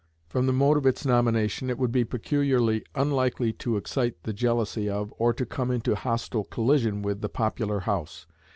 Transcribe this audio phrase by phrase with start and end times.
[0.25, 4.89] From the mode of its nomination, it would be peculiarly unlikely to excite the jealousy
[4.89, 8.25] of, or to come into hostile collision with the popular House.